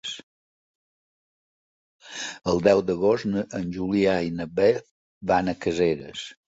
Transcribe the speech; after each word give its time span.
El 2.53 2.65
deu 2.71 2.83
d'agost 2.89 3.39
en 3.61 3.71
Julià 3.79 4.19
i 4.31 4.37
na 4.41 4.53
Beth 4.61 4.85
van 5.35 5.55
a 5.57 5.61
Caseres. 5.67 6.29